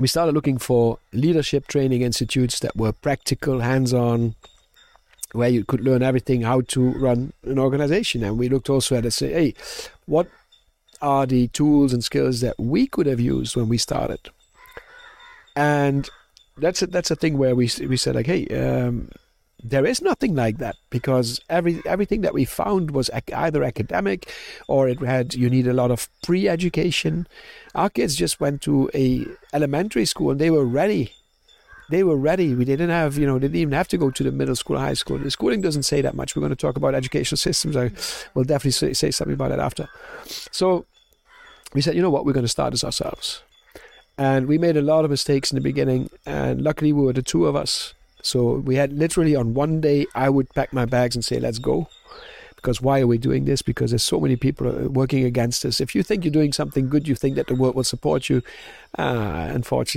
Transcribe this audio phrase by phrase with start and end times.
[0.00, 4.34] we started looking for leadership training institutes that were practical, hands on,
[5.32, 8.24] where you could learn everything how to run an organization.
[8.24, 9.54] And we looked also at it say, hey,
[10.06, 10.26] what
[11.02, 14.30] are the tools and skills that we could have used when we started?
[15.54, 16.08] And
[16.56, 19.10] that's a, that's a thing where we we said like, hey, um,
[19.62, 24.32] there is nothing like that because every everything that we found was ac- either academic
[24.68, 27.26] or it had you need a lot of pre-education.
[27.74, 31.12] Our kids just went to a elementary school and they were ready.
[31.90, 32.54] They were ready.
[32.54, 34.78] We didn't have, you know, they didn't even have to go to the middle school,
[34.78, 35.18] high school.
[35.18, 36.36] The schooling doesn't say that much.
[36.36, 37.76] We're going to talk about educational systems.
[37.76, 37.90] I
[38.34, 39.88] will definitely say, say something about that after.
[40.52, 40.86] So
[41.74, 43.42] we said, you know what, we're going to start this ourselves.
[44.16, 46.10] And we made a lot of mistakes in the beginning.
[46.24, 50.06] And luckily, we were the two of us so we had literally on one day,
[50.14, 51.88] I would pack my bags and say, let's go.
[52.56, 53.62] Because why are we doing this?
[53.62, 55.80] Because there's so many people working against us.
[55.80, 58.42] If you think you're doing something good, you think that the world will support you.
[58.98, 59.88] Uh, unfortunately,